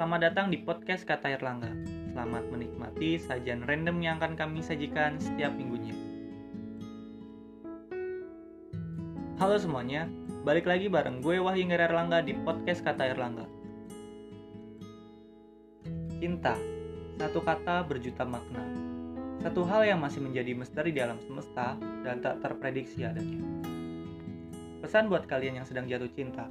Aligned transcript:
Selamat 0.00 0.32
datang 0.32 0.48
di 0.48 0.56
podcast 0.56 1.04
Kata 1.04 1.28
Erlangga. 1.28 1.76
Selamat 2.16 2.48
menikmati 2.48 3.20
sajian 3.20 3.68
random 3.68 4.00
yang 4.00 4.16
akan 4.16 4.32
kami 4.32 4.64
sajikan 4.64 5.20
setiap 5.20 5.52
minggunya. 5.52 5.92
Halo 9.36 9.60
semuanya, 9.60 10.08
balik 10.40 10.64
lagi 10.64 10.88
bareng 10.88 11.20
gue 11.20 11.36
Wahyu 11.36 11.68
Erlangga 11.68 12.24
di 12.24 12.32
podcast 12.32 12.80
Kata 12.80 13.12
Erlangga. 13.12 13.44
Cinta, 16.16 16.56
satu 17.20 17.44
kata 17.44 17.84
berjuta 17.84 18.24
makna. 18.24 18.64
Satu 19.44 19.68
hal 19.68 19.84
yang 19.84 20.00
masih 20.00 20.24
menjadi 20.24 20.56
misteri 20.56 20.96
di 20.96 21.04
alam 21.04 21.20
semesta 21.20 21.76
dan 21.76 22.24
tak 22.24 22.40
terprediksi 22.40 23.04
adanya. 23.04 23.44
Pesan 24.80 25.12
buat 25.12 25.28
kalian 25.28 25.60
yang 25.60 25.68
sedang 25.68 25.84
jatuh 25.84 26.08
cinta, 26.16 26.48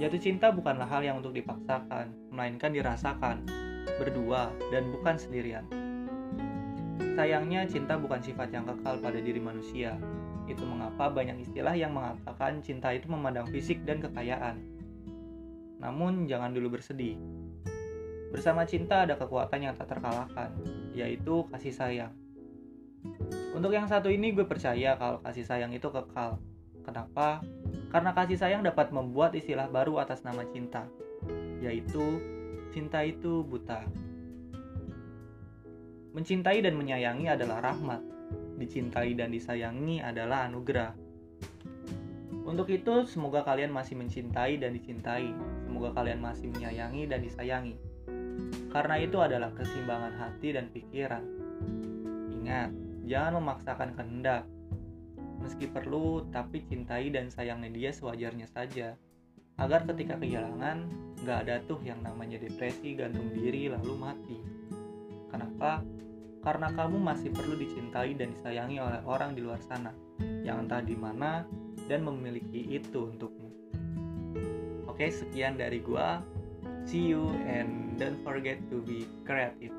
Jatuh 0.00 0.20
cinta 0.20 0.48
bukanlah 0.48 0.88
hal 0.88 1.04
yang 1.04 1.20
untuk 1.20 1.36
dipaksakan, 1.36 2.12
melainkan 2.32 2.72
dirasakan, 2.72 3.44
berdua, 4.00 4.48
dan 4.72 4.88
bukan 4.88 5.20
sendirian. 5.20 5.64
Sayangnya, 7.12 7.68
cinta 7.68 8.00
bukan 8.00 8.24
sifat 8.24 8.48
yang 8.56 8.64
kekal 8.64 8.96
pada 9.04 9.20
diri 9.20 9.36
manusia. 9.36 10.00
Itu 10.48 10.64
mengapa 10.64 11.12
banyak 11.12 11.44
istilah 11.44 11.76
yang 11.76 11.92
mengatakan 11.92 12.64
cinta 12.64 12.88
itu 12.90 13.04
memandang 13.12 13.44
fisik 13.52 13.84
dan 13.84 14.00
kekayaan. 14.00 14.64
Namun, 15.76 16.24
jangan 16.24 16.56
dulu 16.56 16.80
bersedih. 16.80 17.20
Bersama 18.32 18.64
cinta 18.64 19.04
ada 19.04 19.20
kekuatan 19.20 19.60
yang 19.60 19.76
tak 19.76 19.92
terkalahkan, 19.92 20.56
yaitu 20.96 21.44
kasih 21.52 21.74
sayang. 21.76 22.12
Untuk 23.52 23.76
yang 23.76 23.84
satu 23.84 24.08
ini 24.08 24.32
gue 24.32 24.48
percaya 24.48 24.96
kalau 24.96 25.20
kasih 25.20 25.44
sayang 25.44 25.74
itu 25.76 25.84
kekal. 25.92 26.40
Kenapa? 26.82 27.42
Karena 27.88 28.10
kasih 28.12 28.38
sayang 28.38 28.62
dapat 28.66 28.90
membuat 28.90 29.32
istilah 29.38 29.70
baru 29.70 30.02
atas 30.02 30.26
nama 30.26 30.42
cinta, 30.50 30.86
yaitu 31.62 32.18
cinta 32.74 33.04
itu 33.06 33.46
buta. 33.46 33.86
Mencintai 36.12 36.60
dan 36.60 36.76
menyayangi 36.76 37.26
adalah 37.30 37.72
rahmat, 37.72 38.02
dicintai 38.60 39.16
dan 39.16 39.32
disayangi 39.32 40.04
adalah 40.04 40.44
anugerah. 40.44 40.92
Untuk 42.42 42.68
itu, 42.74 43.06
semoga 43.06 43.46
kalian 43.46 43.70
masih 43.70 43.94
mencintai 43.96 44.58
dan 44.58 44.74
dicintai. 44.74 45.30
Semoga 45.64 45.94
kalian 45.94 46.18
masih 46.18 46.50
menyayangi 46.50 47.06
dan 47.06 47.22
disayangi. 47.22 47.76
Karena 48.72 48.96
itu 48.98 49.20
adalah 49.20 49.52
keseimbangan 49.54 50.16
hati 50.16 50.48
dan 50.56 50.66
pikiran. 50.72 51.24
Ingat, 52.34 52.70
jangan 53.06 53.38
memaksakan 53.38 53.94
kehendak, 53.94 54.42
Meski 55.42 55.66
perlu, 55.66 56.24
tapi 56.30 56.62
cintai 56.64 57.10
dan 57.10 57.28
sayangi 57.28 57.68
dia 57.74 57.90
sewajarnya 57.90 58.46
saja. 58.46 58.94
Agar 59.58 59.84
ketika 59.84 60.16
kehilangan, 60.16 60.88
gak 61.26 61.44
ada 61.46 61.60
tuh 61.68 61.82
yang 61.84 62.00
namanya 62.00 62.40
depresi, 62.40 62.96
gantung 62.96 63.28
diri, 63.34 63.68
lalu 63.68 63.94
mati. 63.98 64.38
Kenapa? 65.28 65.82
Karena 66.42 66.72
kamu 66.74 66.98
masih 66.98 67.30
perlu 67.30 67.54
dicintai 67.54 68.18
dan 68.18 68.34
disayangi 68.34 68.78
oleh 68.82 69.02
orang 69.06 69.36
di 69.36 69.44
luar 69.44 69.62
sana, 69.62 69.94
yang 70.42 70.66
entah 70.66 70.82
di 70.82 70.96
mana 70.98 71.46
dan 71.86 72.02
memiliki 72.02 72.66
itu 72.74 73.12
untukmu. 73.14 73.50
Oke, 74.90 75.10
sekian 75.10 75.58
dari 75.58 75.78
gua. 75.78 76.22
See 76.82 77.14
you 77.14 77.30
and 77.46 77.94
don't 77.94 78.18
forget 78.26 78.58
to 78.74 78.82
be 78.82 79.06
creative. 79.22 79.74